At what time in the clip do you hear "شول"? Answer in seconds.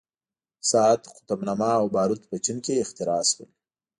3.31-3.49